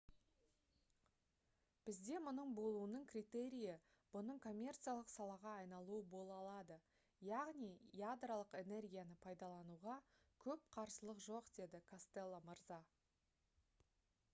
[1.89, 3.75] «бізде мұның болуының критерийі
[4.15, 6.79] бұның коммерциялық салаға айналуы бола алады.
[7.29, 7.69] яғни
[8.01, 9.99] ядролық энергияны пайдалануға
[10.49, 12.81] көп қарсылық жоқ»- деді костелло мырза